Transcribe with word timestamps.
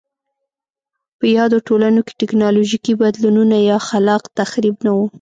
په 1.19 1.25
یادو 1.37 1.57
ټولنو 1.67 2.01
کې 2.05 2.13
ټکنالوژیکي 2.21 2.93
بدلونونه 3.01 3.55
یا 3.69 3.77
خلاق 3.89 4.23
تخریب 4.39 4.75
نه 4.85 4.91
و 4.95 4.99